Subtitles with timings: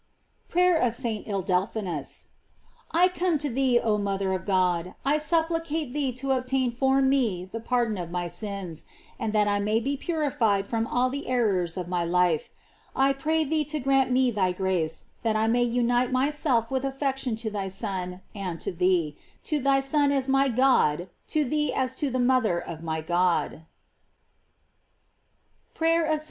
[0.49, 1.27] PBATER OP ST.
[1.27, 2.29] ILDEPHONSUS.
[2.89, 7.45] I COME to thee, oh mother of God, I supplicate thee to obtain for me
[7.51, 8.85] the pardon of my sins,
[9.19, 12.49] and that I may be purified from all the errors of my life.
[12.95, 17.35] I pray thee to grant me thy grace, that I may unite myself with affection
[17.35, 21.71] to thy Son and to thee; to thy Son as to my God, to thee
[21.71, 23.67] as to the mother of my God.
[25.75, 26.19] 530 GLOEIES OF MABY.